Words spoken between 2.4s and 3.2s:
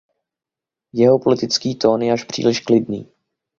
klidný.